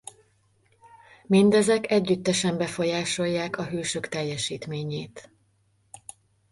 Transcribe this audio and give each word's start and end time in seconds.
Mindezek 1.25 1.91
együttesen 1.91 2.57
befolyásolják 2.57 3.57
a 3.57 3.65
hősök 3.65 4.07
teljesítményét. 4.07 5.31